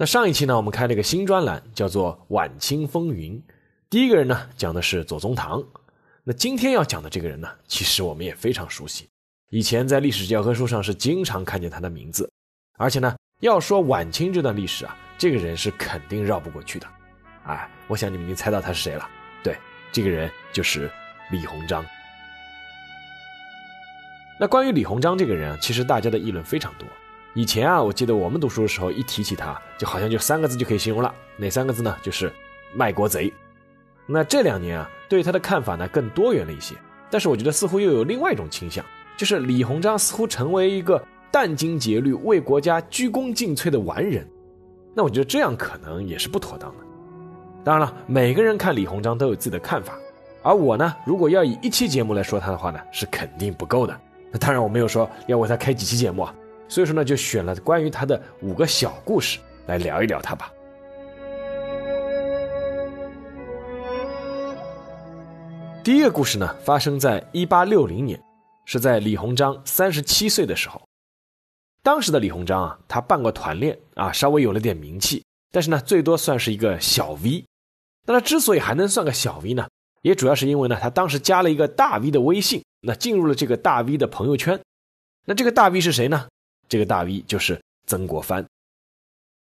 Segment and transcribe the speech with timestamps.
[0.00, 3.32] 那上一期呢，我们开了一个新专栏，叫做《晚清风云》。
[3.90, 5.60] 第一个人呢，讲的是左宗棠。
[6.22, 9.08] 那今天要讲的这个人呢，其实我们也非常熟悉，
[9.50, 12.30] 以前在历史教科书上是经常看见他的名字。
[12.76, 16.86] 而且呢，要说晚清这段历史啊，这个人是肯定绕不过去的。
[17.46, 19.10] 哎，我想你们已经猜到他是谁了。
[19.42, 19.58] 对，
[19.90, 20.88] 这个人就是
[21.32, 21.84] 李鸿章。
[24.38, 26.86] 那关于李鸿章这个人啊，其实大家的议论非常多。
[27.38, 31.14] 以前啊，我记得我们读书的时候，一提起他，就好像就三个字就可以形容了。
[31.36, 31.96] 哪三个字呢？
[32.02, 32.32] 就是
[32.74, 33.32] 卖国贼。
[34.06, 36.74] 那这两年啊，对他的看法呢更多元了一些。
[37.12, 38.84] 但是我觉得似乎又有另外一种倾向，
[39.16, 44.28] 就是李鸿章似乎成为一个殚精竭虑、为国家鞠躬尽瘁的完人。
[44.92, 46.78] 那我觉得这样可能也是不妥当的。
[47.62, 49.96] 当然了，每个人看李鸿章都有自己的看法。
[50.42, 53.96] 而我呢，如果要以一期节目来说他的话呢，是肯定不够的。
[54.32, 56.34] 那当然，我没有说要为他开几期节目啊。
[56.68, 60.52] 所以说呢，就选了关于他的五个小故事来聊一聊他吧。
[65.82, 68.20] 第一个故事呢，发生在一八六零年，
[68.66, 70.80] 是在李鸿章三十七岁的时候。
[71.82, 77.42] 当时的李鸿章啊，他办过团练啊，稍微有了点名气，但是呢，最多算是一个小 V。
[78.04, 79.66] 那他之所以还能算个小 V 呢，
[80.02, 84.60] 也主要是因为呢，他当时加了一个大 V 的微信，那进入了这个大 V 的朋友圈。
[85.24, 86.26] 那这个大 V 是谁呢？
[86.68, 88.44] 这个大 V 就是曾国藩。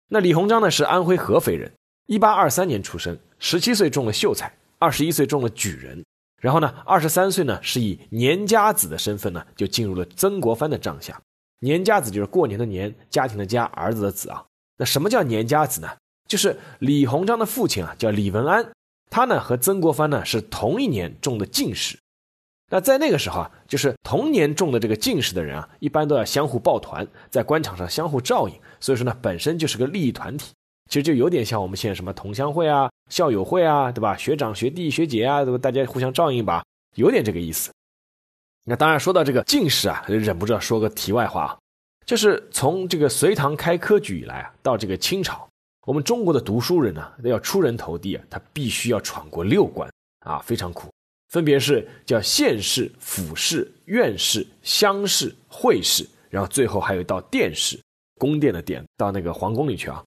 [0.10, 1.72] 那李鸿章呢是安徽合肥人，
[2.06, 6.04] 一八二三年出生，十七岁中了秀才，二十一岁中了举人，
[6.42, 11.20] 然后呢二十三岁呢是以年家子的身份呢就进入了曾国藩的帐下。
[11.60, 14.46] 年家子就是过年的年，家庭的家，儿子的子啊。
[14.78, 15.90] 那什么叫年家子呢？
[16.28, 18.72] 就是李鸿章的父亲啊叫李文安，
[19.10, 21.98] 他呢和曾国藩呢是同一年中的进士。
[22.74, 30.54] 那在那个时候啊，就是同年中的这个进士的人啊，一般都要相互抱团，在官场上相互照应，所以说呢，本身就是个利益团体。
[30.90, 34.18] 其实就有点像我们现在什么同乡会啊、校友会啊，对吧？
[34.18, 35.58] 学长、学弟、学姐啊，对吧？
[35.60, 37.72] 大家互相照应吧，有点这个意思。
[38.66, 41.58] 那当然，说到这个进士啊，就忍不住要说个题外话啊，
[42.08, 45.48] 就是从这个隋唐开科举以来啊，到这个清朝，
[45.86, 49.88] 我们中国的读书人呢，要出人头地啊，他必须要闯过六关
[50.26, 50.90] 啊，非常苦。
[51.34, 57.82] 分别是叫县试、府试、院试、乡试、会试，然后最后还有一道殿试，
[58.20, 60.04] 宫殿的殿，到那个皇宫里去啊。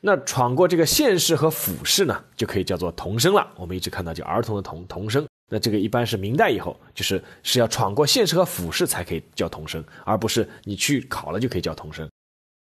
[0.00, 3.46] 那闯过这个县试和府试呢，就可以叫做童生了。
[3.54, 12.08] 我们一直看到叫儿童的童童生，那这个一般是明代以后，就是是要闯过县试和府试才可以叫童生，而不是你去考了就可以叫童生。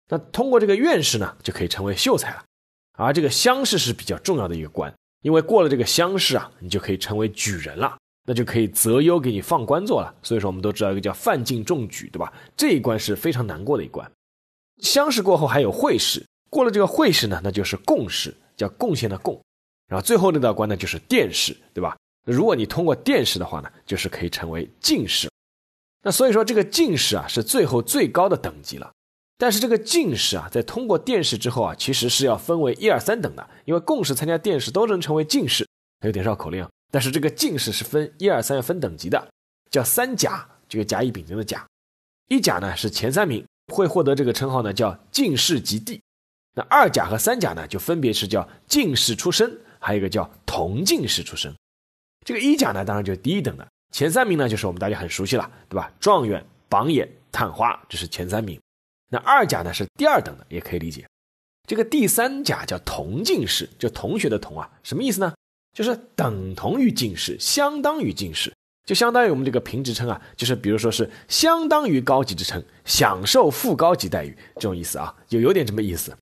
[0.09, 2.45] 那通过这个院试呢，就可以成为秀才了。
[2.93, 4.95] 而这个乡试是比较重要的一个官。
[5.23, 10.15] 因为过了这个乡试啊，你就可以成为举人了，那就可以择优给你放官做了。
[10.23, 12.33] 所以说，我们都知道一个叫范进中举，对吧？
[12.57, 14.11] 这一关是非常难过的一关。
[14.83, 19.41] 乡试过后还有会试，过了这个会试呢，那就是贡试，叫贡献的贡。
[19.89, 21.97] 然后最后那道关呢，就是殿试，对吧？
[22.25, 25.29] 如果你通过殿试的话呢，就是可以成为进士。
[26.03, 28.93] 那所以说，这个进士啊，是最后最高的等级了。
[29.39, 35.65] 但是这个进士啊，在通过殿试之后啊，其实是要分为一二三等的，因为贡士参加殿试都能成为进士，
[36.05, 36.69] 有点绕口令。
[36.91, 39.29] 但是这个进士是分一二三要分等级的，
[39.71, 41.65] 叫三甲，这个甲乙丙丁的甲。
[42.29, 46.01] 一甲呢是前三名会获得这个称号呢，叫进士及第。
[46.55, 51.55] 那二甲和三甲呢，就分别是叫进士出身，还有一个叫同进士出身。
[52.27, 55.93] 这个一甲呢，当然就是第一等的，前三名呢就是我们大家很熟悉了，对吧？
[56.01, 58.61] 状元、榜眼、探花，这是前三名。
[59.09, 61.07] 那二甲呢是第二等的，也可以理解。
[61.67, 65.35] 这个第三甲叫同进士，就同学的同啊，什么意思呢？
[65.75, 68.53] 就是等同于进士，相当于进士，
[68.85, 76.17] 就相当于我们这个评职称啊，就是比如说是相当于高级职称，享受副高级待遇这种意思啊，就有点这么意思。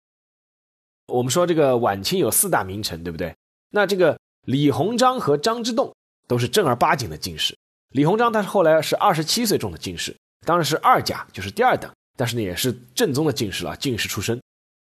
[1.06, 3.32] 我们说这个晚清有四大名臣，对不对？
[3.70, 5.94] 那这个李鸿章和张之洞
[6.26, 7.56] 都是正儿八经的进士。
[7.90, 11.90] 李鸿章他是后来是二十七岁中的进士，当然是二甲，就是第二等。
[12.16, 14.40] 但是呢，也是正宗的进士了，进士出身。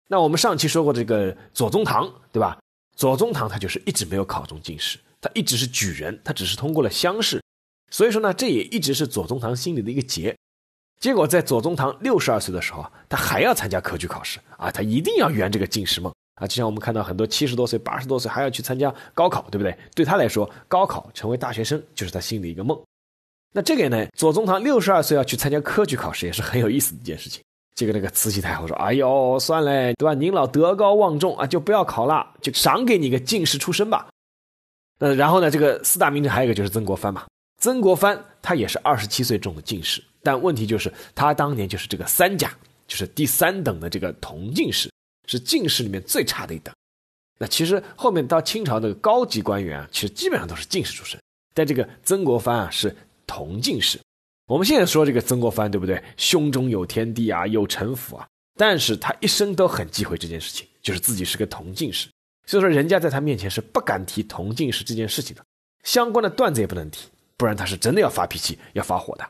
[0.08, 2.58] 那我们上期说过这个左宗棠，对吧？
[2.96, 7.40] 左宗棠他就是一直没有考中进士，他一直是举人，他只是通过了乡试。
[7.90, 10.36] 所以说呢，这也一直是左宗棠心里的一个结。
[10.98, 19.76] 结果在左宗棠六十二岁的时候，他还要参加科举考试啊，他一定要圆这个进士梦啊，就像我们看到很多七十多岁、八十多岁还要去参加高考，对不对？
[19.94, 22.78] 对他来说，高考成为大学生就是他心里一个梦。
[23.52, 27.42] 那这个呢，左宗棠六十二岁要去参加科举考试，也是很有意思的一件事情。
[27.74, 30.14] 这个那个慈禧太后说：“哎呦，算了，对吧？
[30.14, 34.08] 您老德高望重啊，就不要考了，就赏给你个进士出身吧。”
[34.98, 37.26] 那然后呢，这个四大名臣还有一个就是曾国藩嘛。
[37.58, 42.52] 曾国藩他也是二十七岁中的进士，但问题就是他当年就是这个三甲，
[42.86, 44.90] 就是第三等的这个同进士。
[45.26, 46.74] 是进士里面最差的一等，
[47.38, 51.20] 那其实后面到清朝的高级官员啊，其实基本上都是进士出身。
[51.54, 52.96] 但这个曾国藩啊是
[53.30, 54.00] 同进士。
[54.46, 56.02] 我们现在说这个曾国藩对不对？
[56.16, 62.08] 胸中有天地啊，有城府啊，但是他一生都很忌讳这件事情，就是自己是个同进士。
[62.46, 65.44] 所以说人家在他面前是不敢提同进士这件事情的，
[65.84, 69.24] 相关的段子也不能提，不然他是真的要发脾气、要发火的。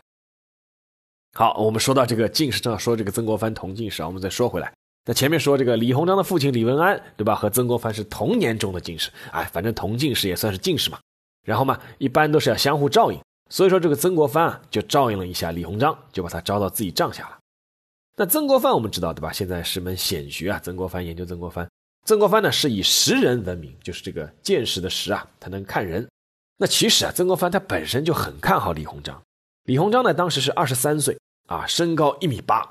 [1.35, 4.73] 好，我们说到这个进士，正好说这个曾国藩同进士啊，我们再说回来。
[5.05, 7.35] 那前面说这个李鸿章的父亲李文安，对吧？
[7.35, 10.99] 和曾国藩是同年中的进士，哎，反正同进士也算是进士嘛。
[11.45, 13.21] 然后嘛，一般都是要相互照应，
[13.51, 17.39] 所以说这个曾国藩啊，就照应了一下李鸿章，就把他招到自己帐下了。
[18.17, 19.33] 那曾国藩我们知道，对吧？
[19.33, 20.61] 现在是门显学啊。
[20.63, 21.69] 曾国藩研究曾国藩，
[22.05, 26.09] 曾国藩呢是以识人闻名，就是这个见识的识啊，他能看人。
[26.57, 29.21] 那其实啊，曾国藩他本身就很看好李鸿章。
[29.65, 31.19] 李鸿章呢，当时是二十三岁
[31.49, 32.71] 啊，身高一米八。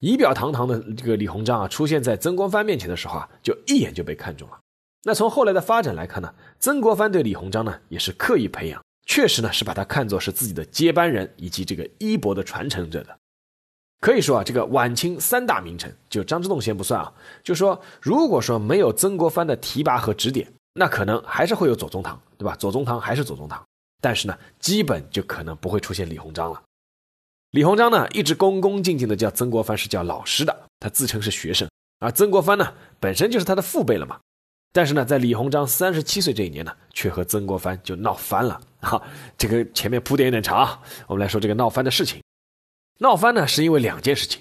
[0.00, 4.58] 仪表堂堂的这个李鸿章啊，出现在曾国藩面前的时候啊，就一眼就被看中了。
[5.04, 13.18] 那从后来的发展来看呢，曾国藩对李鸿章呢也是刻意培养，确实呢是把他看作是自己的接班人以及这个衣钵的传承者的。
[14.00, 17.12] 可以说啊，这个晚清三大名臣，就张之洞先不算啊，
[17.44, 22.56] 就说如果说没有曾国藩的提拔和指点，那可能还是会有左宗棠，对吧？
[22.56, 23.64] 左宗棠还是左宗棠，
[24.00, 26.60] 但是呢，基本就可能不会出现李鸿章了。
[27.50, 31.68] 李鸿章呢，一直恭恭敬敬的叫曾国藩是叫老师的，他自称是学生。
[32.00, 34.18] 而曾国藩呢，本身就是他的父辈了嘛。
[34.72, 38.60] 但是呢，在李鸿章三十七岁这一年呢，却和曾国藩就闹翻了。
[38.82, 39.02] 哈，
[39.38, 42.20] 这个前面铺垫有点长啊，我们来说这个闹翻的事情。
[42.98, 44.40] 闹翻呢，是因为两件事情。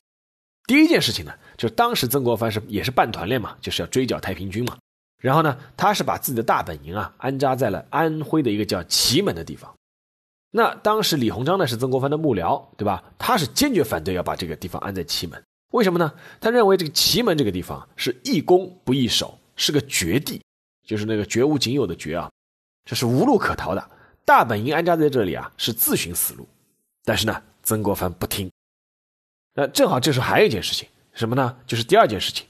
[0.67, 4.77] 第一件事情呢，就是当时曾国藩是也是办团练嘛，就是要追剿太平军嘛。
[5.19, 9.73] 然后呢，他是把自己的大本营啊安扎在了安徽的一个叫祁门的地方。
[10.49, 13.03] 那当时李鸿章呢是曾国藩的幕僚，对吧？
[13.17, 15.41] 他是坚决反对要把这个地方安在祁门，
[15.71, 16.11] 为什么呢？
[16.39, 20.41] 他认为这个祁门这个地方是易攻不易守，是个绝地，
[20.85, 22.29] 就是那个绝无仅有的绝啊，
[22.85, 23.91] 这是无路可逃的。
[24.31, 26.47] 大本营安扎在这里啊，是自寻死路。
[27.03, 28.49] 但是呢，曾国藩不听。
[29.53, 31.57] 那正好这时候还有一件事情，什么呢？
[31.67, 32.47] 就是第二件事情，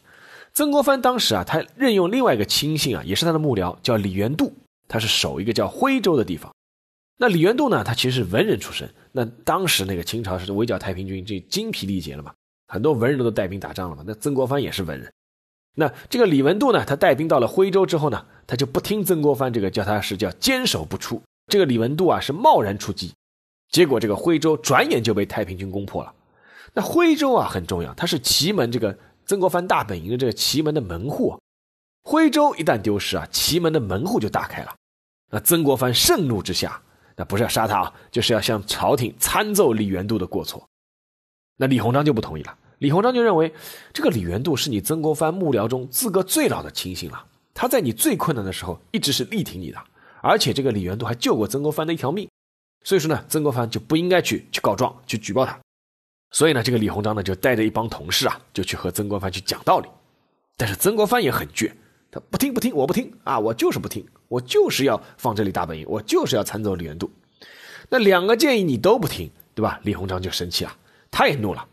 [0.54, 4.54] 曾国藩当时啊，他任用另外一个亲信啊，也是他的幕僚，叫李元度，
[4.88, 6.54] 他是守一个叫徽州的地方。
[7.18, 7.84] 那李元度呢？
[7.84, 8.88] 他其实是文人出身。
[9.12, 12.32] 那当时那个清朝是围剿太平军，这精疲力竭了嘛，
[12.68, 14.04] 很多文人都带兵打仗了嘛。
[14.06, 15.12] 那曾国藩也是文人。
[15.74, 16.86] 那这个李文度呢？
[16.86, 21.20] 他带兵到了徽州之后呢，他就不听曾国藩这个叫他是叫坚守不出。
[21.48, 23.14] 这个李文度啊是贸然出击，
[23.70, 26.14] 结果这个徽州转眼就被太平军攻破了。
[26.74, 31.38] 那徽州啊很重要，它是祁门这个曾国藩大本营的这个祁门的门户。
[32.04, 34.76] 徽州一旦丢失啊，祁门的门户就打开了。
[35.30, 36.82] 那曾国藩盛怒之下。
[37.18, 40.66] 那不是要杀他啊，就是要向朝廷参奏李元度的过错。
[41.58, 42.58] 那李鸿章就不同意了。
[42.80, 43.54] 李鸿章就认为，
[43.94, 49.78] 这个李元度是你曾国藩幕僚中资格最老的亲信了，他在你最困难的时候一直是力挺你的，
[50.22, 52.30] 而且这个李元度还救过曾国藩的一条命，
[52.84, 55.60] 所以说呢，曾国藩就不应该去去告状去举报他。
[56.32, 59.90] 所以呢，这个李鸿章呢就带着一帮同事啊，就去和曾国藩去讲道理。
[60.56, 61.72] 但是曾国藩也很倔。
[62.14, 63.40] 他不听不听，我不听啊！
[63.40, 67.10] 我就是不听，我就是要放这里大本营，我就是要参奏李元度。
[67.88, 69.80] 那两个建议你都不听，对吧？
[69.84, 70.76] 李鸿章就生气了，
[71.10, 71.66] 他也怒了，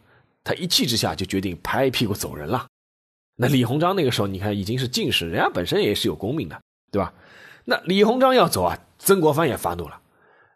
[0.45, 2.69] 他一气之下就决定拍屁股走人了。
[3.35, 6.61] 那李鸿章那个时候，你看已经是进士，人家本身也是有功名的，
[6.93, 7.13] 对吧？
[7.71, 10.01] 那李鸿章要走啊，曾国藩也发怒了。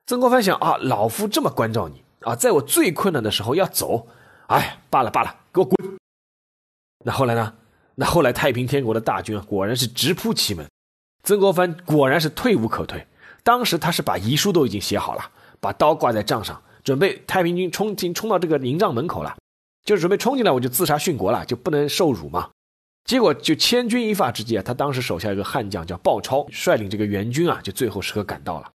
[0.06, 4.06] 曾国藩想啊，老夫这么关照你啊，在我最困难的时候要走，
[4.46, 5.98] 哎，罢了罢了，给我滚。
[7.04, 7.52] 那后来呢？
[7.96, 10.66] 那后来太平天国的大军，果然是直扑祁门，
[11.22, 13.06] 曾国藩果然是退无可退。
[13.42, 15.28] 当时他是把遗书都已经写好了，
[15.60, 19.36] 把刀挂在帐上，准备太平军冲进冲到这个营帐门口了，
[19.84, 22.48] 就是准备冲进来，我就自杀殉国了，就不能受辱嘛。
[23.04, 28.70] 结果就千钧一发之际啊，他当时手下一个悍将叫鲍超，率领这个援军啊，就最后时刻赶到了，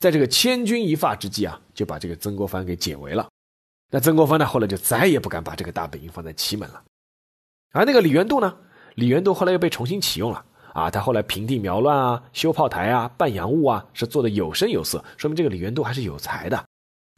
[0.00, 3.28] 在这个千钧一发之际啊，就把这个曾国藩给解围了。
[3.90, 6.82] 那曾国藩呢，后来就再也不敢把这个大本营放在祁门了。
[7.72, 8.56] 而那个李元度呢？
[8.94, 10.90] 李元度后来又被重新启用了啊！
[10.90, 16.64] 他后来平定苗乱啊，修炮台啊，办洋务啊，是做的有声有色，说明这个李元度还是有才的。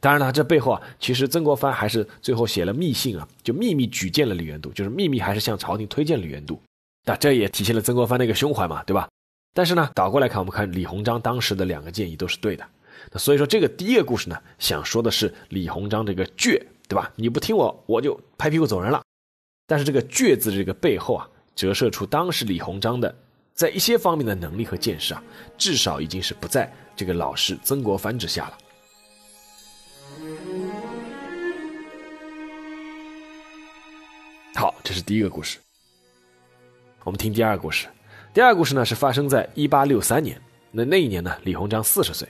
[0.01, 6.59] 当然了，这背后啊，其实曾国藩还是最后写了密信啊，就秘密举荐了李元度，就是秘密还是向朝廷推荐李元度。
[7.05, 9.07] 那这也体现了曾国藩的一个胸怀嘛，对吧？
[9.53, 12.65] 但是呢，倒过来看，我们看李鸿章当时的两个建议都是对的。
[13.11, 17.11] 那所以说，这个第一个故事呢，想说的是李鸿章这个倔，对吧？
[17.15, 19.03] 你不听我，我就拍屁股走人了。
[19.67, 23.13] 但是这个倔字这个背后啊，折射出当时李鸿章的
[23.53, 25.23] 在一些方面的能力和见识啊，
[25.57, 28.57] 至少已经是不在这个老师曾国藩之下了。
[34.53, 35.57] 好，这是第一个故事。
[37.03, 37.87] 我们听第二个故事。
[38.33, 40.39] 第二个故事呢，是发生在一八六三年。
[40.71, 42.27] 那那一年呢，李鸿章四十岁。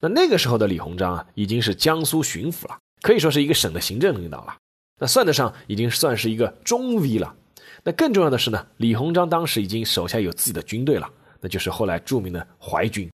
[0.00, 4.56] 那那个时候的李鸿章啊，已经是江苏巡抚了，可以说是一个省的行政领导了。
[4.98, 7.34] 那算得上已经算是一个中 V 了。
[7.82, 11.10] 那更重要的是呢，李鸿章当时已经手下有自己的军队了，
[11.40, 13.10] 那就是后来著名的淮军。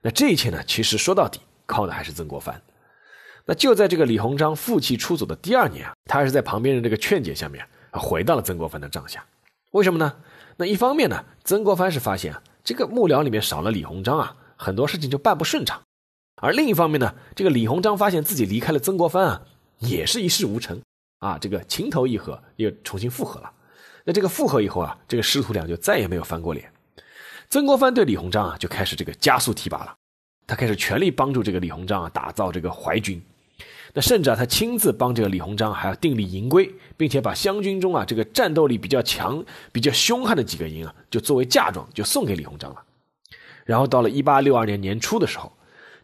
[0.00, 2.60] 那这一切呢，其实说到底靠的还是曾国藩。
[3.50, 9.26] 那就在这个李鸿章负气出走的第二年啊，他还是在旁边人这个劝解下面回到了曾国藩的帐下。
[9.72, 10.14] 为什么呢？
[10.56, 15.80] 那一方面呢，曾国藩是发现，这个幕僚里面少了李鸿章啊，很多事情就办不顺畅；
[16.40, 19.42] 而另一方面呢，这个李鸿章发现自己离开了曾国藩啊，
[19.80, 20.80] 也是一事无成
[21.18, 23.50] 啊，这个情投意合又重新复合了。
[24.04, 26.72] 那这个复合以后啊，这个师徒俩就再也没有翻过脸。
[27.48, 29.92] 曾国藩对李鸿章啊，就开始这个加速提拔了，
[30.46, 33.20] 他开始全力帮助这个李鸿章啊，打造这个淮军。
[33.92, 42.82] 那甚至啊，他亲自帮这个李鸿章还要订立营规，并且把湘军中啊这个战斗力比较强、比较凶悍的几个营啊，就作为嫁妆就送给李鸿章了。
[43.64, 45.52] 然后到了一八六二年年初的时候，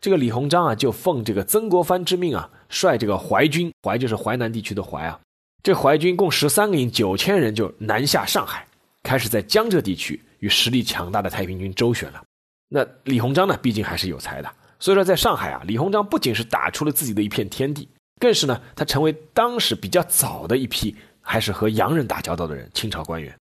[0.01, 5.19] 这个李鸿章啊就奉这个曾国藩之命啊，率这个淮军，淮就是淮南地区的淮啊，
[5.63, 8.67] 这淮军共十三个营，九千人就南下上海，
[9.03, 12.23] 开始在江浙地区与实力强大的太平军周旋了。
[12.69, 14.51] 那李鸿章呢，毕竟还是有才的。
[14.79, 17.89] 所以说，在上海啊，李鸿章不仅是打出了自己的一片天地，
[18.21, 23.35] 更是呢，他成为当时比较早的一批还是和洋人打交道的人，清朝官员。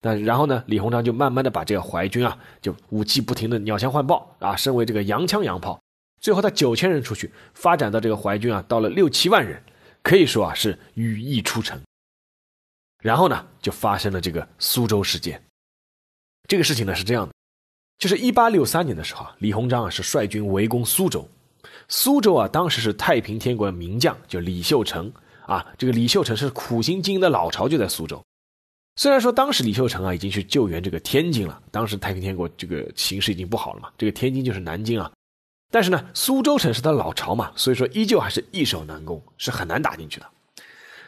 [0.00, 5.80] 那然后呢，李鸿章就慢慢的把这个淮军啊，就武器不停的鸟枪换炮啊，升为这个洋枪洋炮，
[6.20, 9.62] 最后他九千人出去，发展到这个淮军啊，到了六七万人，
[10.02, 11.80] 可以说啊是羽翼出城。
[13.02, 15.42] 然后呢，就发生了这个苏州事件。
[16.48, 17.32] 这个事情呢是这样的。
[17.98, 21.26] 就是一八六三年的时候啊，李鸿章啊是率军围攻苏州。
[21.88, 25.12] 苏州啊，当时是太平天国的名将，就李秀成
[25.46, 25.66] 啊。
[25.76, 28.22] 这个李秀成是苦心经营的老巢，就在苏州。
[28.96, 35.10] 虽然说当时李秀成啊已经去救援这个天津了，当时太平天国这个形势已经不好了嘛，这个天津就是南京啊。
[35.70, 40.26] 但是呢，苏州城是他老巢嘛，所以说依旧还是易守难攻，是很难打进去的。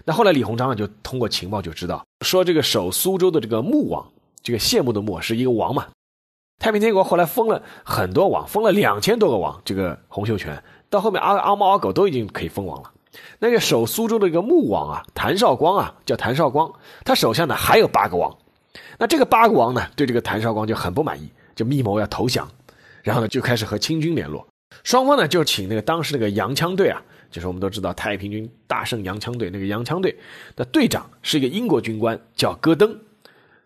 [0.05, 4.11] 那后来李鸿章啊就通过情报就知道，说这个守苏州的这个穆王，
[4.43, 5.87] 这个谢幕的穆是一个王嘛。
[6.61, 9.62] 太平天国后来封了很多王，封了两千多个王。
[9.64, 12.93] 这个洪秀全到后面阿阿猫阿狗都已经可以封王了。
[13.38, 16.71] 那个守苏州的一个穆王啊，谭绍光啊，叫谭绍光，
[17.02, 18.37] 他手下呢还有八个王。
[18.99, 22.47] 那这个八个王呢，对这个谭绍光就很不满意，就密谋要投降。
[23.02, 24.47] 然后呢，就开始和清军联络。
[24.85, 30.14] 双方呢就请那个当时那个洋枪队啊，就是我们都知道太平军大胜洋枪队那个洋枪队
[30.55, 33.00] 的队长是一个英国军官，叫戈登。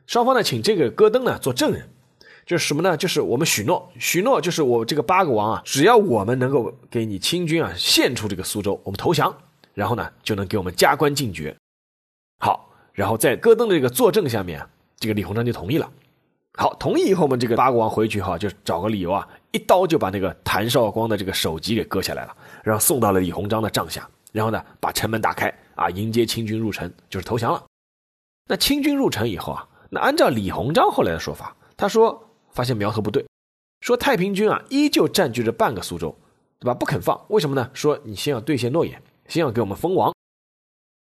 [0.06, 1.88] 双方呢请这个戈登呢做证人。
[2.46, 2.94] 就是什么呢？
[2.96, 9.34] 就是我们许诺，许诺就是我这个八个王啊，只要我们能够给你清军啊献出这个苏州，我们投降，
[9.72, 11.56] 然后呢就能给我们加官进爵。
[12.40, 14.62] 好，然后在戈登的这个作证下面，
[14.98, 15.90] 这个李鸿章就同意了。
[16.58, 27.64] 好，同意以后，我们这个八个王回去哈，就找个理由啊，一刀就把那个谭绍光的这个首级给割下来了，然后送到了李鸿章的帐下，然后呢把城门打开啊，迎接清军入城，就是投降了。
[28.46, 32.20] 那清军入城以后啊，那按照李鸿章后来的说法，他说。
[32.54, 33.26] 发现苗头不对，
[33.80, 36.16] 说太平军啊依旧占据着半个苏州，
[36.58, 36.72] 对吧？
[36.72, 37.68] 不肯放，为什么呢？
[37.74, 40.14] 说你先要兑现诺言，先要给我们封王。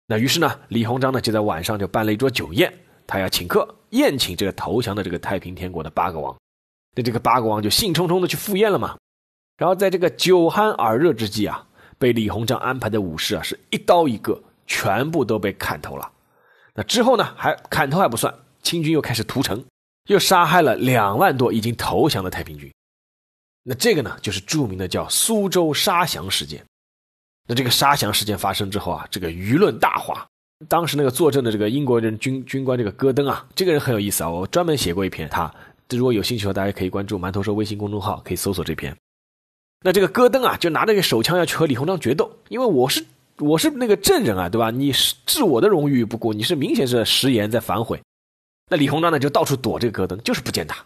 [0.07, 2.73] 那于是呢，李鸿章呢就在晚上就办了一桌酒宴，
[3.05, 6.35] 他要请客宴请这个投降的这个太平天国的八个王。
[6.95, 8.97] 那这个八个王就兴冲冲的去赴宴了嘛。
[9.57, 11.67] 然后在这个酒酣耳热之际啊，
[11.97, 16.11] 被李鸿章安排的武士啊是一刀一个，全部都被砍头了。
[16.73, 19.63] 那之后呢，还砍头还不算，清军又开始屠城。
[20.07, 22.71] 又杀害了两万多已经投降的太平军，
[23.63, 26.63] 那这个呢，就是著名的叫苏州杀降事件。
[27.47, 30.25] 那这个杀降事件发生之后啊，这个舆论大哗。
[30.67, 35.51] 当时那个坐镇的这个英国人军军官这个戈登啊，这个人很有意思啊，我专门写过一篇他。
[35.89, 38.95] 如果有兴趣的话，大家可以关注馒头说微信公众号，可以搜索这篇。
[39.83, 43.03] 那这个戈登啊，就拿着个手枪要去和李鸿章决斗，因为我是
[43.39, 44.71] 我是那个证人啊，对吧？
[44.71, 47.99] 你是置我的荣誉不顾，你是明显是食言在反悔。
[48.71, 50.77] 那李鸿章呢，就到处躲这个戈登，就是不见他。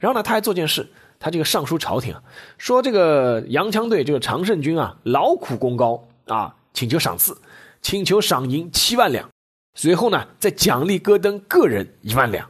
[0.00, 0.84] 然后呢，他还做件事，
[1.20, 2.12] 他这个上书朝廷，
[2.56, 7.38] 说这个洋枪队这个常胜军啊，劳苦功高啊，请求赏赐，
[7.80, 9.30] 请求赏银七万两，
[9.76, 12.44] 随后呢，再奖励戈登个人一万两，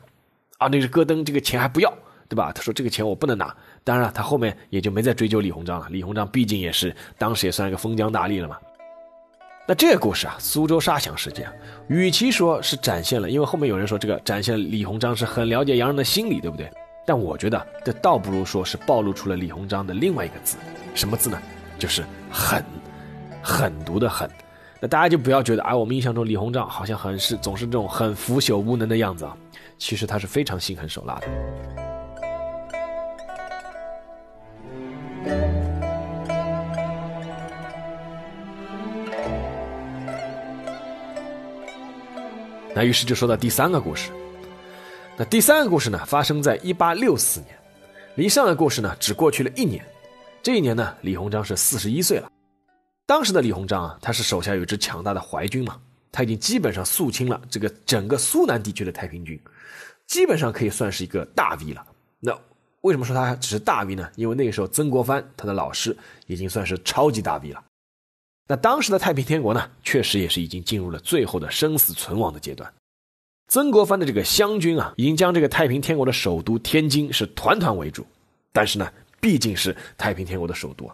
[0.57, 1.93] 啊，那是戈登这个钱还不要，
[2.27, 2.51] 对吧？
[2.55, 3.55] 他说这个钱我不能拿。
[3.85, 5.87] 当然了，他后面也就没再追究李鸿章了。
[5.91, 8.57] 李鸿章毕竟也是当时也算一个封疆大吏了嘛。
[9.71, 11.47] 那这个故事啊，苏州杀响事件，
[11.89, 16.73] 与其说是展现了，因为后面有人说这个展现李鸿章是很了解洋人的心理，对不对？
[17.05, 20.57] 但我觉得这倒不如说是暴露出了李鸿章的另外一个字，
[20.95, 21.39] 什么字呢？
[21.79, 22.65] 就是狠，
[23.43, 24.27] 狠毒的狠。
[24.81, 29.37] 那大家就不要觉得啊，我们印象中李鸿章好像很是总是这种很腐朽无能的样子啊，
[29.77, 31.78] 其实他是非常心狠手辣的。
[42.79, 44.13] 那于是就说到第三个故事。
[45.17, 47.49] 那第三个故事呢，发生在一八六四年，
[48.15, 49.85] 离上个故事呢只过去了一年。
[50.45, 52.31] 这一年呢，李鸿章是四十一岁了。
[53.05, 55.77] 当时的李鸿章啊，他是手下有一支强大的淮军嘛，
[56.13, 59.37] 他已经基本上肃清了这个整个苏南地区的太平军，
[60.07, 61.85] 基本上可以算是一个大 V 了。
[62.21, 62.33] 那
[62.83, 64.09] 为什么说他只是大 V 呢？
[64.15, 65.97] 因为那个时候曾国藩他的老师
[66.29, 67.65] 已经算是超级大 V 了。
[68.49, 72.73] 那当时的太平天国呢，确实也是已经进入了最后的生死存亡的阶段。
[73.49, 78.07] 曾国藩的这个湘军啊，已经将这个太平天国的首都天津是团团围住。
[78.51, 78.91] 但是呢，
[79.21, 80.91] 毕竟是太平天国的首都，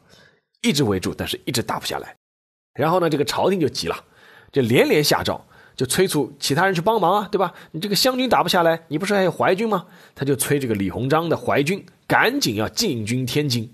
[0.62, 2.14] 一直围住，但是一直打不下来。
[2.74, 4.04] 然后呢，这个朝廷就急了，
[4.52, 5.40] 就连连下诏，
[5.76, 7.54] 就催促其他人去帮忙啊，对吧？
[7.70, 9.86] 你这个湘军打不下来，你不是还有淮军吗？
[10.14, 13.72] 他就催这个李鸿章的淮军赶紧要进军天津。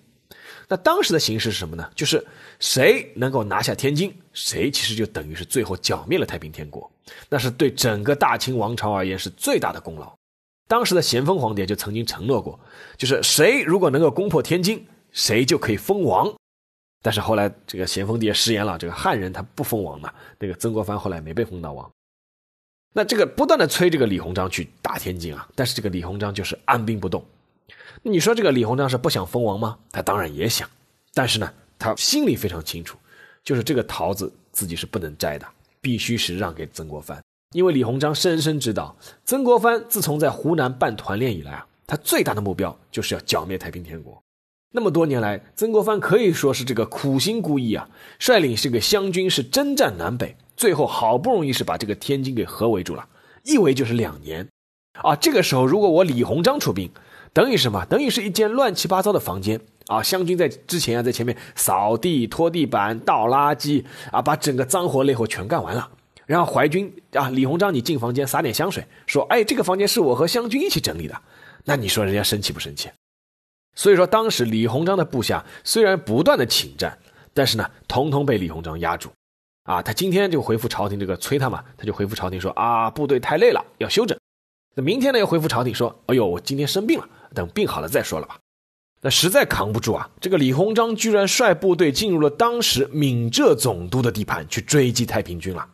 [0.70, 1.90] 那当时的形势是什么呢？
[1.96, 2.24] 就是
[2.60, 6.88] 谁能够拿下天津，谁其实就等于是最后剿灭了太平天国，
[7.28, 10.14] 那是对整个大清王朝而言是最大的功劳。
[10.68, 12.56] 当时的咸丰皇帝就曾经承诺过，
[12.96, 16.32] 就是谁如果能够攻破天津，谁就可以封王。
[17.02, 20.14] 但是后来这个咸丰帝也食言了，这个汉人他不封王嘛。
[20.38, 21.90] 那个曾国藩后来没被封到王。
[22.92, 27.24] 那这个不断的催这个李鸿章去打天津啊，但是这个李鸿章就是按兵不动。
[28.02, 29.78] 你说这个李鸿章是不想封王吗？
[29.92, 30.68] 他当然也想，
[31.12, 32.96] 但是呢，他心里非常清楚，
[33.44, 35.46] 就是这个桃子自己是不能摘的，
[35.80, 37.22] 必须是让给曾国藩。
[37.52, 44.22] 因为李鸿章深深知道，曾国藩自从在湖南办团练以来啊，他最大的目标就是要剿灭太平天国。
[44.72, 47.88] 那么多年来，曾国藩可以说是这个苦心孤诣啊，
[48.20, 53.08] 率领这个湘军是征战南北，最后好不容易是把这个天津给合围住了，
[53.42, 54.46] 一围就是两年。
[55.02, 56.88] 啊，这个时候如果我李鸿章出兵，
[57.32, 57.84] 等于什么？
[57.86, 60.02] 等于是一间乱七八糟的房间啊！
[60.02, 65.88] 湘军在之前啊，在前面扫地、拖地板、倒垃圾啊，把整个脏活累活全干完了。
[66.26, 71.20] 然后淮军啊，李鸿章你进房间撒点香水，说：“哎，这个房间是我和湘军一起整理的。”
[71.64, 72.88] 那你说人家生气不生气？
[73.74, 76.98] 所以说，当时李鸿章的部下虽然不断的请战，
[77.32, 79.08] 但是呢，统统被李鸿章压住。
[79.64, 84.18] 啊，他今天就回复朝廷，这个催他嘛，他就回复朝廷说：“啊，部队太累了，要休整。”
[84.74, 88.38] 那明天呢，又回复朝廷说：“哎呦，我今天生病了。”等病好了再说了吧，
[89.02, 90.10] 那实在扛不住啊！
[90.20, 95.64] 这个李鸿章居然率部队进入了当时闽浙总督的地盘去追击太平军了。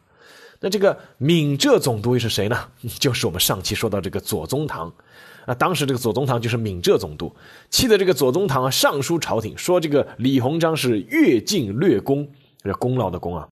[0.60, 2.68] 那这个闽浙总督又是谁呢？
[3.00, 4.92] 就是我们上期说到这个左宗棠
[5.46, 5.54] 啊。
[5.54, 7.34] 当时这个左宗棠就是闽浙总督，
[7.70, 12.30] 气得这个左宗棠啊上书朝廷说这个李鸿章是越境掠功，
[12.62, 13.48] 这功劳的功啊。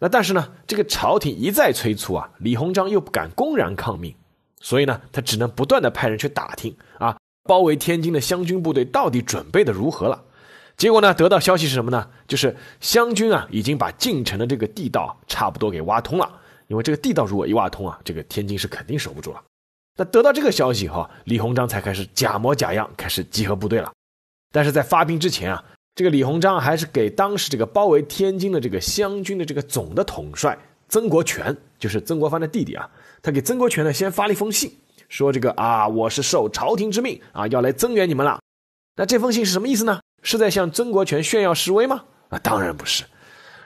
[0.00, 4.12] 那但是呢，这个朝廷一再催促啊，李鸿章又不敢公然抗命。
[4.60, 10.22] 所以呢，他只能不断的派人去打听啊，包围天津的湘军部队到底准备的如何了。
[10.76, 12.08] 结果呢，得到消息是什么呢？
[12.26, 16.30] 就是湘军啊，已经把进城的这个地道差不多给挖通了。
[16.68, 19.42] 因为这个地道如果一挖通啊，这个天津是肯定守不住了。
[19.96, 23.92] 那得到这个消息以后，李鸿章才开始假模假样开始集合部队了。
[24.52, 25.62] 但是在发兵之前啊，
[25.94, 30.56] 这个李鸿章还是给当时这个包围天津的这个湘军的这个总的统帅
[30.88, 32.88] 曾国荃，就是曾国藩的弟弟啊。
[33.22, 34.72] 他给曾国荃呢先发了一封信，
[35.08, 38.40] 说这个啊，我是受朝廷之命啊，要来增援你们了。
[38.96, 40.00] 那这封信是什么意思呢？
[40.22, 42.04] 是在向曾国荃炫耀示威吗？
[42.28, 43.04] 啊，当然不是。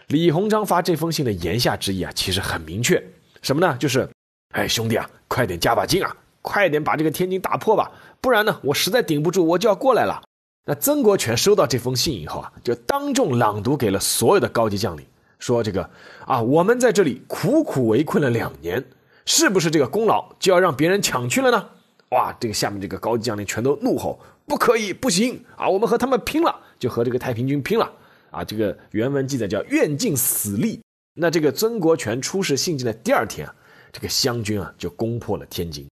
[0.09, 3.03] 李鸿章发这封信的言下之意啊，其实很明确，
[3.43, 3.77] 什么呢？
[3.79, 4.09] 就是，
[4.51, 7.90] 哎，兄弟啊，快点加把劲啊，快点把这个天津打破吧，
[8.21, 10.23] 不然呢，我实在顶不住，我就要过来了。
[10.67, 15.05] 那曾国荃收到这封信以后啊，就当众朗读给了所有的高级将领，
[15.38, 15.88] 说这个
[16.27, 18.85] 啊，我们在这里苦苦围困了两年。
[19.27, 21.71] 是不是这个功劳就要让别人抢去了呢？
[22.11, 25.69] 哇，这个下面这个高级将领全都怒吼：“不可以，不行啊！
[25.69, 27.91] 我们和他们拼了，就和这个太平军拼了
[28.31, 30.81] 啊！”这个原文记载叫“愿尽死力”。
[31.17, 33.55] 那这个曾国荃出示信件的第二天啊，
[33.91, 35.89] 这个湘军啊就攻破了天津。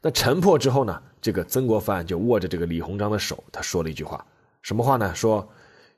[0.00, 4.24] 那城破之后呢，这个曾国藩就握着这个李鸿章的手，他说了一句话，
[4.62, 5.14] 什么话呢？
[5.14, 5.46] 说：“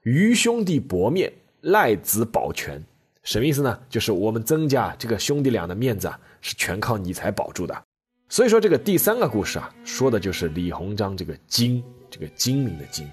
[0.03, 2.83] 余兄弟薄面，赖子保全。”
[3.29, 3.79] 什么意思呢？
[3.91, 6.19] 就是我们曾家这个兄弟俩的面子啊。
[6.41, 7.85] 是全靠你才保住的，
[8.29, 13.07] 所以说，这个第三个故事啊，说的就是李鸿章这个精，这个精明的精。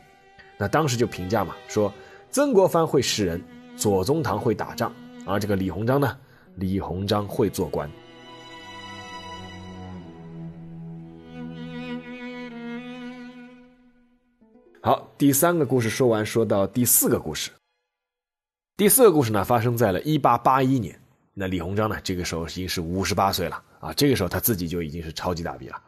[0.58, 1.92] 那当时就评价嘛，说
[2.30, 3.44] 曾国藩会识人，
[3.76, 4.94] 左宗棠会打仗，
[5.26, 6.16] 而这个李鸿章呢，
[6.56, 7.90] 李鸿章会做官。
[14.82, 17.50] 好，第三个故事说完，说到第四个故事。
[18.78, 21.00] 第四个故事呢，发生在了一八八一年。
[21.34, 25.82] 那李鸿章呢，这个时候已经是五十八岁了啊，这个时候他自己就已经是超级大笔了。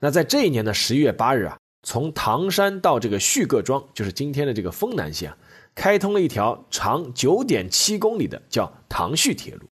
[0.00, 5.32] 那在这一年的十一月八日啊，从唐山到这个旭各庄，就是今天的这个丰南县，
[5.76, 9.68] 开通了一条长九点七公里的叫唐胥铁路。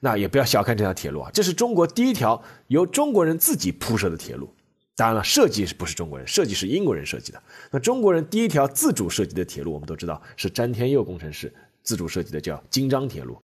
[0.00, 4.52] 那也不要小看这条铁路啊，这是中国第一条由中国人自己铺设的铁路。
[4.96, 6.26] 当然了，设计是不是中国人？
[6.26, 7.40] 设计是英国人设计的。
[7.70, 11.54] 那中国人第一条自主设计的铁路，我们都知道是詹天佑工程师
[11.88, 13.40] 自主设计的，叫京张铁路。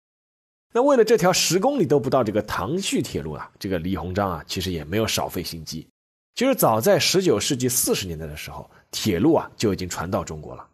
[0.73, 5.87] 那为了这条十公里都不到这个唐胥铁路啊，这个李鸿章啊，其实也没有少费心机。
[6.35, 10.67] 其实早在十九世纪四十年代的时候，铁路啊就已经传到中国了。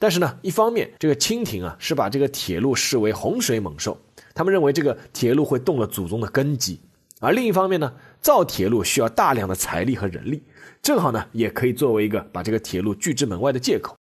[0.00, 3.96] 但是呢，一方面这个清廷啊是把这个铁路视为洪水猛兽，
[4.34, 6.80] 他们认为这个铁路会动了祖宗的根基；
[7.20, 7.94] 而另一方面呢。
[8.20, 10.44] 造铁路需要大量的财力和人力，
[10.80, 13.96] 正好呢，也可以作为一个把这个铁路拒之门外的借口。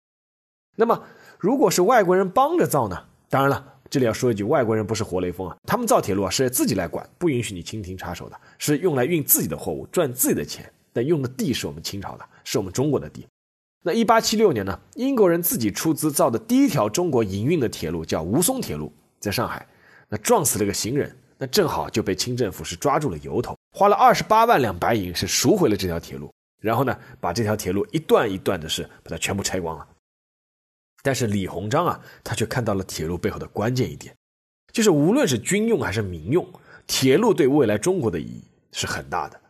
[0.77, 1.03] 那么，
[1.39, 3.07] 如果是外国人帮着造呢？
[3.31, 10.71] 当然了，这里要说一句，外国人不是活雷锋啊，他们造铁路啊是自己来管，不允许你清廷插手的，是用来运自己的货物，赚自己的钱。
[10.93, 13.25] 但用的地是我们清朝的，是我们中国的地。
[13.85, 19.65] 那一八七六年呢，英国人自己出资造的第一条中国营运的铁路叫吴淞铁路，在上海，
[20.09, 23.57] 那撞死了个行人，那正好就被清政府是抓住了由头。
[23.71, 26.29] 花了二十八万两白银是赎回了这条铁路，
[26.61, 29.87] 然后呢，把这条铁路一段一段的是把它全部拆光了。
[31.03, 34.15] 但是李鸿章啊，他却看到了铁路背后的关键一点，
[34.73, 36.47] 就是无论是军用还是民用，
[36.87, 39.41] 铁路对未来中国的意义是很大的。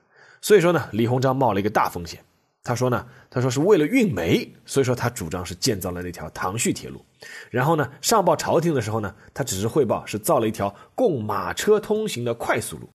[0.41, 2.23] 所以说呢，李鸿章冒了一个大风险。
[2.63, 7.03] 他说呢，他说是为了运煤，所以说他主张是建造了那条唐胥铁路。
[7.51, 12.89] 然后呢，上报朝廷的时候呢，他只是汇报是造了一条供马车通行的快速路。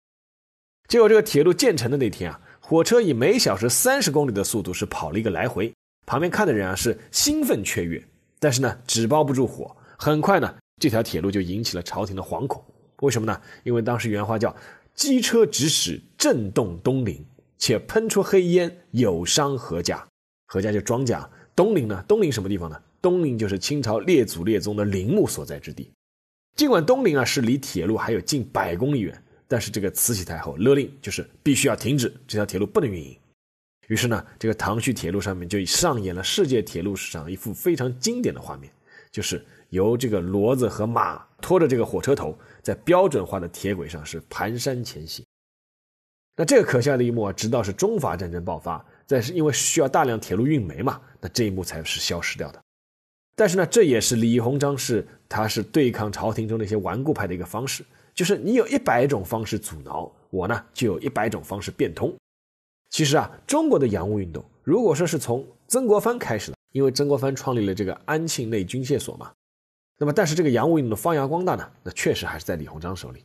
[0.89, 5.73] 结果这个铁路建成的那天啊，火车以每小时三十公里的速度是跑了一个来回，
[6.07, 8.05] 旁边看的人啊是兴奋雀跃，
[8.43, 12.61] 但是呢纸包不住火，很快呢这条铁路就引起了朝廷的惶恐。
[13.03, 13.41] 为什么呢？
[13.63, 14.53] 因为当时原话叫
[14.97, 17.25] “机车直驶，震动东陵，
[17.57, 20.05] 且喷出黑烟，有伤何家”。
[20.53, 21.25] 何家就庄稼。
[21.55, 22.05] 东陵呢？
[22.09, 22.77] 东陵什么地方呢？
[23.01, 25.93] 东陵就是清朝列祖列宗的陵墓所在之地。
[26.57, 29.23] 尽管东陵啊是离铁路还有近百公里远。
[29.47, 33.17] 但是这个慈禧太后勒令，就是必须要停止这条铁路不能运营。
[33.89, 38.73] 于是呢，这个唐胥铁路上面就上演了世界铁路史上一幅非常经典的画面，
[39.11, 45.25] 就是由这个骡子和马拖着这个火车头，在标准化的铁轨上是蹒跚前行。
[46.37, 52.63] 那这个可笑的一幕啊，直到是中法战争爆发，在是因为需要大量铁路运煤嘛，那这一幕才是消失掉的。
[53.35, 57.85] 但是呢，这也是李鸿章是他是对抗朝廷中那些顽固派的一个方式。
[58.15, 62.15] 就是你有一百种方式阻挠我呢，就有一百种方式变通。
[62.93, 69.33] 其实啊，中国的洋务运动，如果说是从曾国藩开始的，因为曾国藩创立了这个安庆内军械所嘛，
[69.99, 73.25] 那么但是这个洋务运动的发扬光大呢，那确实还是在李鸿章手里。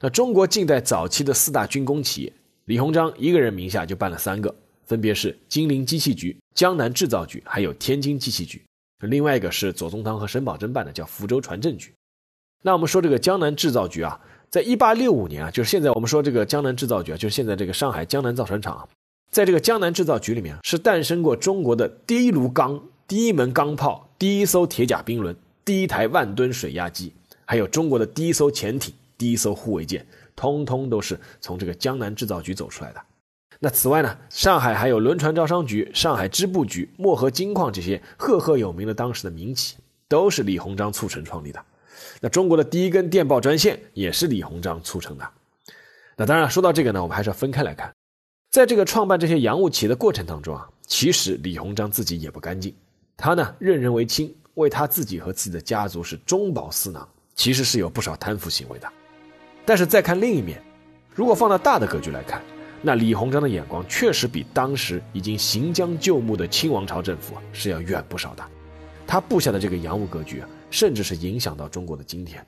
[0.00, 2.32] 那中国近代早期的四大军工企业，
[2.66, 4.54] 李鸿章一个人名下就办了三个，
[4.86, 8.64] 分别是金陵机器局、江南制造局，还有天津机器局。
[9.00, 11.92] 另外一个是左宗棠和沈葆桢办的，叫福州船政局。
[12.62, 14.20] 那我们说这个江南制造局啊，
[14.50, 18.88] 在一八六五年啊，就是现在我们说这个江南制造局啊，就是现在这个上海江南造船厂，
[19.30, 27.12] 在这个江南制造局里面是诞生过中国的第一炉钢、第一门钢炮、第一艘铁甲兵轮、第一台万吨水压机，
[27.44, 33.00] 还有中国的第一艘潜艇、第一艘护卫舰，通通都是从这个江南制造局走出来的。
[33.60, 39.76] 那此外呢，上海还有轮船招商局、上海织布局、墨河金矿这些赫赫有名的当时的民企，
[40.08, 41.64] 都是李鸿章促成创立的。
[42.20, 45.30] 那中国的第一根电报专线也是李鸿章促成的。
[46.16, 47.92] 那当然，说到这个呢，我们还是要分开来看。
[48.50, 52.74] 在这个创办这些洋务企业的过程当中啊，其实李鸿章自己也不干净。
[53.16, 58.88] 他呢，任人唯亲，为他自己和自己的家族是中饱私囊，其实是有不少贪腐行为的。
[59.64, 60.60] 但是再看另一面，
[61.14, 62.42] 如果放到大的格局来看，
[62.82, 68.44] 那李鸿章的眼光确实比当时已经行将就木的清王朝政府是要远不少的。
[69.06, 70.48] 他布下的这个洋务格局啊。
[70.70, 72.46] 甚至是影响到中国的今天，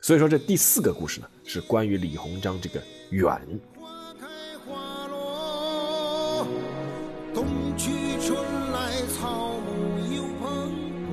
[0.00, 3.38] 所以说这第四个故事呢，是关于李鸿章这个远。
[7.34, 7.46] 冬
[7.78, 7.90] 去
[8.20, 8.36] 春
[8.72, 11.06] 来，草木又蓬勃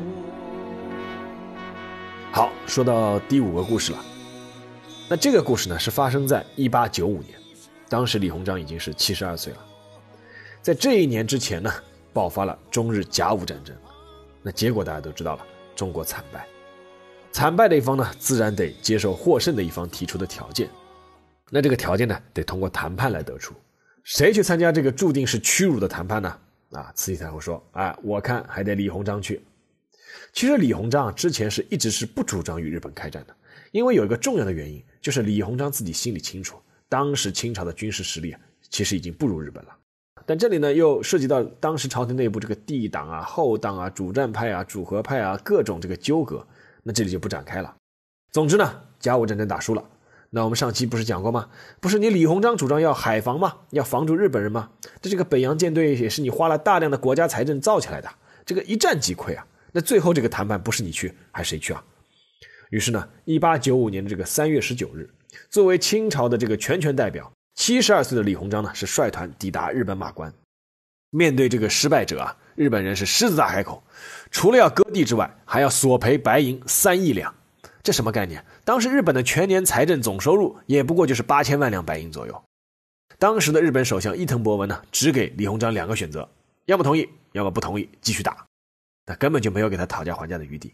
[2.32, 4.04] 好，说到第五个故事了，
[5.08, 7.40] 那这个故事呢是发生在一八九五年，
[7.88, 9.60] 当时李鸿章已经是七十二岁了。
[10.62, 11.72] 在这一年之前呢，
[12.12, 13.74] 爆发了中日甲午战争，
[14.42, 16.46] 那结果大家都知道了，中国惨败。
[17.32, 20.70] 惨败的一方呢，自然得接受获胜的一方提出的条件。
[21.50, 23.54] 那这个条件呢，得通过谈判来得出。
[24.10, 26.36] 谁去参加这个注定是屈辱的谈判呢？
[26.72, 29.40] 啊，慈禧太后说：“哎，我看还得李鸿章去。”
[30.34, 33.36] 其实李鸿章，之前是一直是不主张与日本开战的，
[33.72, 36.58] 因为有一个重要的原因，就是李鸿章自己心里清楚，
[36.90, 38.36] 当时清朝的军事实力，
[38.72, 39.78] 其实已经不如日本了。
[40.26, 46.44] 但这里呢，又涉及到当时朝廷内部这个帝党啊、后党啊、主战派啊、主和派啊各种这个纠葛，
[46.82, 47.76] 那这里就不展开了。
[48.32, 49.84] 总之呢，甲午战争打输了。
[50.32, 51.50] 那我们上期不是讲过吗？
[51.80, 53.58] 不是你李鸿章主张要海防吗？
[53.72, 54.70] 要防住日本人吗？
[55.02, 58.10] 这这个北洋舰队也是你花了大量的国家财政造起来的，
[58.46, 59.46] 这个一战即溃啊！
[59.72, 61.84] 那最后这个谈判不是你去还谁去啊？
[62.70, 65.10] 于是呢，一八九五年的这个三月十九日，
[65.50, 70.32] 作为清朝的这个全权代表，七十二岁的李鸿章呢是率团抵达日本马关。
[71.10, 73.82] 面对这个失败者啊，日本人是狮子大开口，
[74.30, 77.34] 除了要割地之外，还要索赔白银三亿两。
[77.90, 78.46] 这什么概念？
[78.64, 82.44] 当时日本的全年财政总收入也不过就是八千万两白银左右。
[83.18, 86.30] 当时的日本首相伊藤博文呢，只给李鸿章两个选择：
[86.66, 88.46] 要么同意，要么不同意，继续打。
[89.08, 90.72] 那根本就没有给他讨价还价的余地。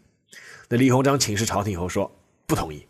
[0.68, 2.14] 那李鸿章请示朝廷以后说
[2.46, 2.86] 不同意。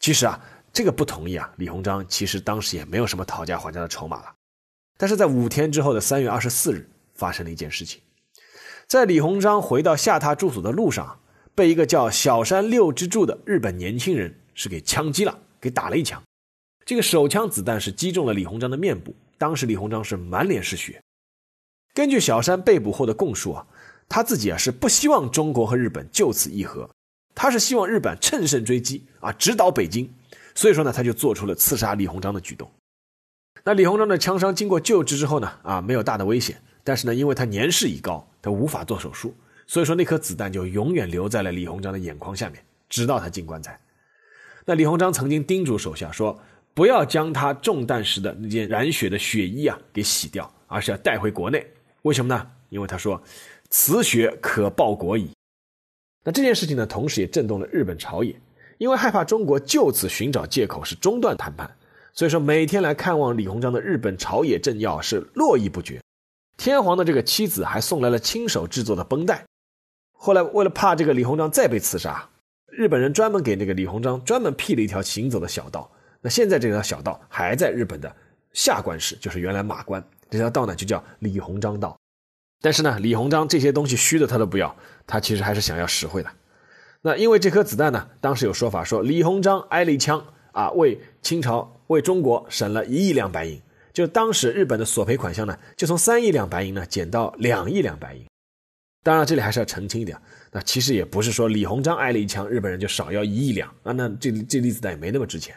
[0.00, 0.40] 其实啊，
[0.72, 4.32] 这个不同意啊，李鸿章其实当时也没有什么讨价还价的筹码了。
[4.96, 8.00] 但是在五天之后的三月二十四日，发生了一件事情，
[8.86, 11.18] 在李鸿章回到下榻住所的路上。
[11.56, 16.22] 被一个叫小山六之助的日本年轻人是给枪击了，给打了一枪。
[16.84, 21.00] 这个手枪子弹是击中了李鸿章的面部，当时李鸿章是满脸是血。
[21.94, 23.66] 根据小山被捕后的供述啊，
[24.06, 26.90] 他自己啊是不希望中国和日本就此议和，
[27.34, 30.12] 他是希望日本乘胜追击啊，直捣北京。
[30.54, 32.70] 所以说呢，他就做出了刺杀李鸿章的举动。
[33.64, 39.34] 那李鸿章的枪伤经过救治之后呢，啊没有大的危险，但是呢，因为他年事已高，他无法做手术。
[39.66, 43.78] 所以说，那颗子弹就永远留在了李鸿章的眼眶下面，直到他进棺材。
[44.64, 46.38] 那李鸿章曾经叮嘱手下说
[46.72, 51.66] ：“不要将他中弹时的那件染血的血衣啊给洗掉，而是要带回国内。
[52.02, 52.48] 为什么呢？
[52.68, 53.20] 因为他说，
[53.70, 55.30] 此血可报国矣。”
[56.22, 58.34] 那这件事情呢，同时也震动了日本朝野，
[58.78, 61.68] 因为害怕中国就此寻找借口是中断谈判，
[62.12, 66.00] 所以说每天来看望李鸿章的日本朝野政要是络绎不绝。
[66.56, 69.44] 天皇的这个妻子还送来了亲手制作的绷带。
[70.16, 72.28] 后来，为了怕这个李鸿章再被刺杀，
[72.66, 75.90] 日本人专门给那个李鸿章专门辟了一条行走的小道。
[76.20, 78.14] 那现在这条小道还在日本的
[78.52, 81.96] 下关市，就是原来马关这条道呢，就叫李鸿章道。
[82.60, 84.74] 但是呢，李鸿章这些东西虚的他都不要，
[85.06, 86.30] 他其实还是想要实惠的。
[87.02, 93.60] 那因为这颗子弹呢，当时有说法说李鸿章挨了一枪啊，为清朝为中国省了一亿两白银，
[93.92, 98.24] 就当时日本的索赔款项呢，就从三亿两白银呢减到两亿两白银。
[99.06, 100.18] 当然，这里还是要澄清一点，
[100.50, 105.54] 那其实也不是说李鸿章挨了一枪，日本人就少要一亿两啊，那这这粒子弹也没那么值钱。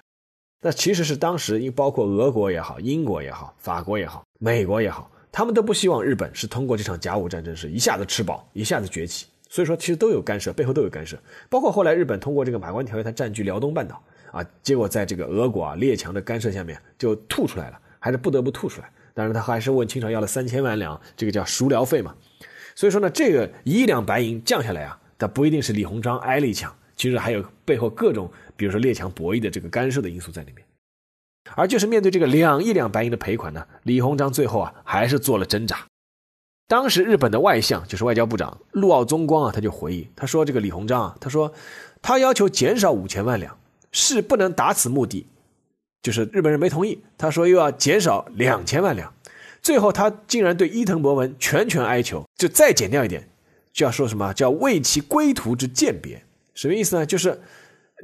[0.62, 9.26] 那其实是当时，因包括俄国也好，英国也好，法国也好，美国也好，他们都不希望日本是通过这场甲午战争是一下子吃饱，一下子崛起。
[9.50, 11.18] 所以说，其实都有干涉，背后都有干涉。
[11.50, 14.00] 包括后来日本通过这个马关条约，它占据辽东半岛
[14.32, 18.92] 啊，结果在这个俄国啊列强的干涉下面就吐出来了，还是不得不吐出来。
[19.16, 22.16] 当然，他还是问清朝要了三千万两，这个叫赎辽费嘛。
[22.80, 30.66] 所以说呢，这个一两白银降下来啊，它不一定是李鸿章挨了一枪，其实还有背后各种，比如说列强博弈的这个干涉的因素在里面。
[31.58, 35.86] 而就是面对这个两亿两白银的赔款呢，李鸿章最后啊还是做了挣扎。
[36.70, 41.54] 当时日本的外相就是外交部长陆奥宗光啊，他就回忆，他说这个李鸿章啊，他说
[42.02, 43.60] 他要求减少五千万两，
[43.92, 45.28] 是不能达此目的，
[46.02, 49.14] 就是日本人没同意，他说又要减少两千万两。
[49.70, 53.30] 最后，他竟然对伊藤博文拳拳哀求，就再减掉一点，
[53.72, 56.20] 就要说什么叫为其归途之鉴别，
[56.56, 57.06] 什么意思呢？
[57.06, 57.40] 就是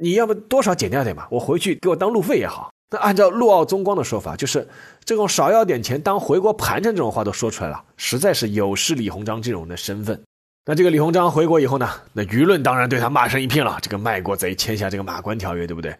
[0.00, 2.70] 你要不多少减掉点吧，我回去给我当路费也好。
[2.92, 4.68] 那按照陆奥宗光的说法，就是
[5.04, 10.22] 这种少要点钱当回国盘缠这种话都说出来了，实在是有失李鸿章这种人的身份。
[10.66, 15.96] 那这个李鸿章回国以后呢，那舆论当然对他骂声一片了，这个卖国贼签下这个马关条约，对不对？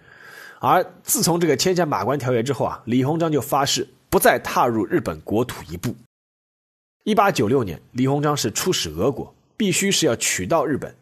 [0.61, 3.88] 而自从这个签下马关条约之后啊，李鸿章就发誓。
[4.09, 5.95] 不再踏入日本国土一步。
[7.05, 10.95] 一八九六年，李鸿章是出使俄国，必须是要取到日本。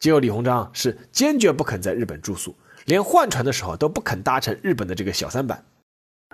[0.00, 2.54] 结果李鸿章是坚决不肯在日本住宿，
[2.86, 5.64] 连换船的时候都不肯搭乘日本的这个小三板，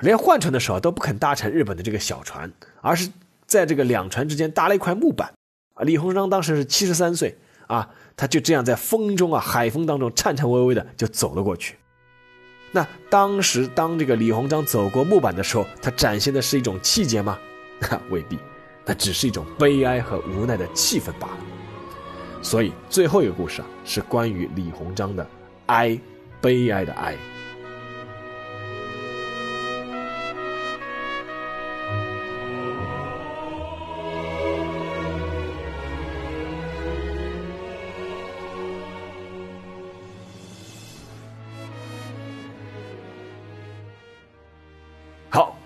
[0.01, 3.11] 连换船的时候都不肯搭乘日本的这个小船，而是
[3.46, 5.33] 在这个两船之间搭了一块木板。
[5.75, 11.77] 啊，李鸿章当时是七十三岁啊，他就这样在风中啊，海风当中颤颤巍巍的就走了过去。
[12.72, 17.38] 那当时当这个李鸿章走过木板的时候，他展现的是一种气节吗？
[17.80, 18.38] 那未必，
[18.85, 21.38] 那只是一种悲哀和无奈的气氛罢了。
[22.42, 25.26] 所以最后一个故事啊，是关于李鸿章的
[25.66, 25.98] 哀，
[26.40, 27.16] 悲哀的哀。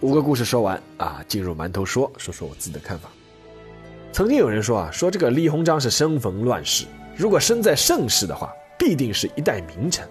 [0.05, 3.09] 五个故事说完啊，进入馒头说，说说我自己的看法。
[4.13, 6.85] 曾经有人说啊，说这个李鸿章是生逢乱世，
[7.17, 10.07] 如果生在盛世的话，必定是一代名臣。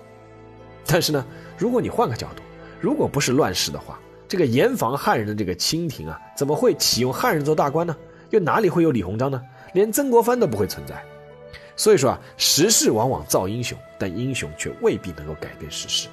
[0.87, 1.23] 但是呢，
[1.59, 2.41] 如果你换个角度，
[2.81, 7.95] 如果不是乱世的话，这个严防汉人的这个清廷啊，怎么会启用汉人做大官呢？
[8.31, 9.39] 又哪里会有李鸿章呢？
[9.75, 10.99] 连曾国藩都不会存在。
[11.75, 16.07] 所以说啊，时势往往造英雄，但英雄却未必能够改变时势。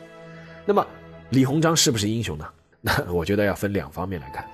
[0.67, 0.87] 那么，
[1.31, 2.47] 李鸿章是不是英雄呢？
[2.83, 4.45] 那我觉得要分两方面来看，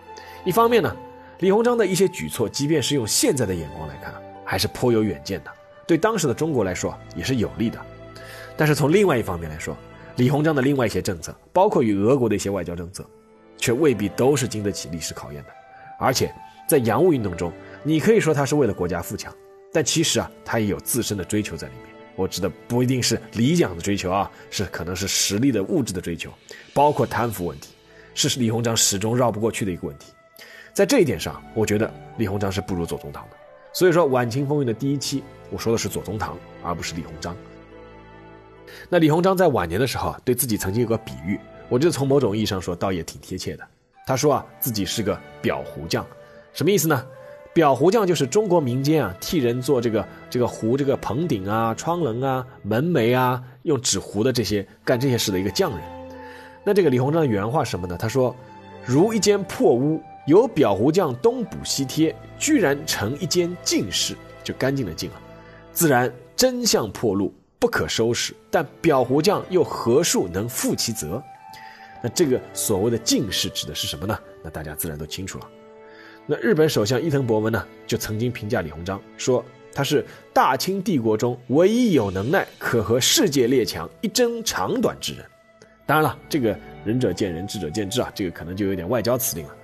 [0.45, 0.97] 一方面呢，
[1.39, 4.13] 李鸿章的一些举措，即便是用现在的眼光来看，
[4.45, 5.51] 还是颇有远见的，
[5.87, 7.79] 对当时的中国来说也是有利的。
[8.57, 9.77] 但是从另外一方面来说，
[10.17, 13.09] 李鸿章的另外一些政策，包括与俄国的一些外交政策，
[13.59, 15.51] 却未必都是经得起历史考验的。
[15.99, 16.35] 而且
[16.69, 17.53] 在洋务运动中，
[17.85, 19.33] 你可以说他是为了国家富强，
[19.73, 21.95] 但其实啊，他也有自身的追求在里面。
[22.17, 26.33] 我指的不一定是理想的追求啊，是可能是实力的物质的追求，
[26.73, 27.69] 包括贪腐问题。
[28.17, 30.13] 是李鸿章始终绕不过去的一个问题，
[30.73, 33.37] 在这一点上，我觉得李鸿章是不如左宗棠的。
[33.73, 37.37] 所以说，晚清风云的第一期，我说的是左宗棠，而不是李鸿章。
[38.89, 43.65] 那李鸿章在晚年的时候，对自己曾经有个比喻，我觉得从某种意义上说，倒也挺贴切的。
[44.07, 46.07] 他说啊，自己是个裱糊匠，
[46.55, 47.05] 什么意思呢？
[47.55, 55.96] 裱糊匠就是中国民间啊，替人做这个这个糊这个棚顶啊、窗棱啊、门楣啊，用纸糊的这些干这些事的一个匠人。
[56.69, 57.97] 那这个李鸿章的原话什么呢？
[57.97, 58.35] 他说
[58.85, 65.23] ：“如一间破屋，有裱糊匠东补西贴，居然成一间净室，就干净的净啊！
[65.73, 68.35] 自然真相破露，不可收拾。
[68.51, 71.23] 但裱糊匠又何数能负其责？
[72.03, 74.19] 那这个所谓的净室指的是什么呢？
[74.43, 75.49] 那大家自然都清楚了。
[76.27, 85.25] 那日本首相伊藤博文呢，就曾经评价李鸿章说，他是大清帝国中唯一有能耐可和世界列强一争长短之人。”
[85.87, 89.55] 当然了，这个仁者见仁，智者见智啊，这个可能就有点外交辞令了。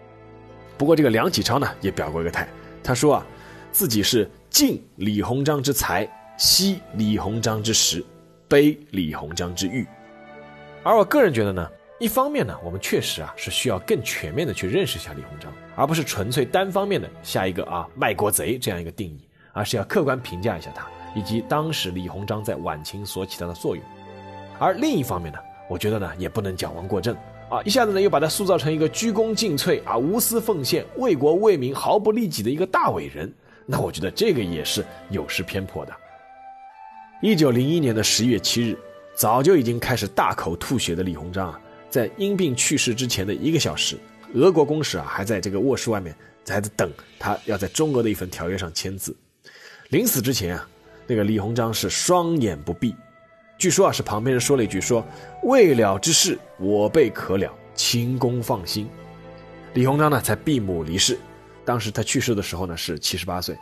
[0.78, 2.46] 不过这个梁启超呢，也表过一个态，
[2.80, 3.26] 他说啊，
[3.72, 6.08] 自己是敬李鸿章之才，
[6.38, 8.04] 惜李鸿章之实，
[8.46, 9.84] 悲李鸿章之欲。
[10.84, 23.84] 而我个人觉得呢，一方面呢，我们确实啊是需要更全面的去认识一下李鸿章，而不是纯粹单方面的下一个啊卖国贼这样一个定义，而是要客观评价一下他以及当时李鸿章在晚清所起到的作用。
[24.60, 25.38] 而另一方面呢。
[25.68, 27.16] 我觉得呢，也不能矫枉过正
[27.48, 27.62] 啊！
[27.64, 33.32] 一下子呢，又把他塑造成一个鞠躬尽瘁啊、无私奉献、为国为民毫不利己的一个大伟人。
[33.64, 35.92] 那我觉得这个也是有失偏颇的。
[37.22, 38.76] 一九零一年的十月七日，
[39.14, 43.96] 早就已经开始大口吐血的李鸿章啊，在因病去世之前的一个小时，
[44.34, 49.16] 俄国公使啊还在这个卧室外面在等他要在中俄的一份条约上签字。
[49.90, 50.68] 临死之前啊，
[51.06, 52.94] 那个李鸿章是双眼不闭。
[53.62, 55.06] 据说啊，是旁边人说了一句：“说
[55.44, 58.90] 未了之事，我辈可了，请公放心。”
[59.72, 61.16] 李鸿章呢，才闭目离世。
[61.64, 63.56] 当时他去世的时候呢，是七十八岁。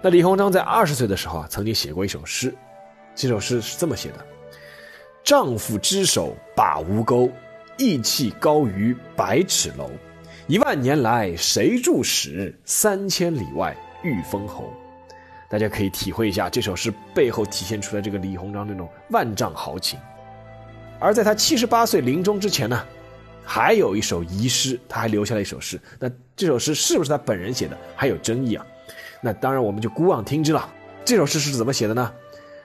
[0.00, 2.54] 那李鸿章在二十岁的时候啊，曾经写过一首诗。
[3.16, 4.24] 这首诗是这么写的
[5.24, 7.28] ：“丈夫之手把吴钩，
[7.78, 9.90] 意气高于百尺楼。
[10.46, 12.56] 一万年来谁助使？
[12.64, 14.72] 三千里外遇封侯。”
[15.50, 19.98] 大家可以体会一下这首诗背后体现出来这个李鸿章那种万丈豪情。
[21.00, 22.86] 而在他七十八岁临终之前呢，
[23.44, 25.80] 还有一首遗诗，他还留下了一首诗。
[25.98, 28.64] 那这首诗是不是他本人写的，还有争议啊？
[29.20, 30.72] 那当然我们就姑妄听之了。
[31.04, 32.12] 这首诗是怎么写的呢？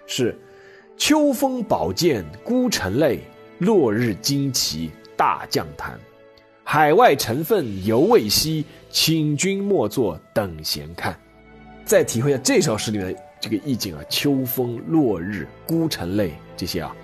[0.06, 0.38] 是
[0.96, 3.22] “秋风宝剑孤臣泪，
[3.58, 6.00] 落日旌旗大将坛。
[6.64, 11.20] 海外尘氛犹未息，请君莫作等闲看。”
[11.86, 16.96] 再体会一下这首诗里面这个意境啊，秋风落日孤城泪这些啊，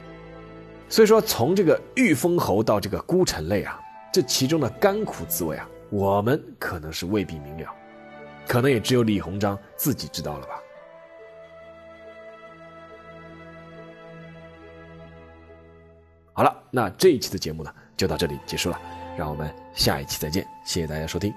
[0.90, 3.80] 所以说从这个御封侯到这个孤城泪啊，
[4.12, 7.72] 这其中的甘苦滋味啊，我们可能是未必明了，
[8.48, 10.60] 可能也只有李鸿章自己知道了吧。
[16.34, 18.80] 好了，那这一期的节目呢，就到这里结束了，
[19.16, 21.32] 让我们下一期再见，谢谢大家收听。